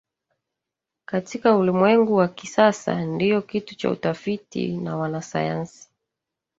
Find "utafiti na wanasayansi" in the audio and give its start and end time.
3.91-5.89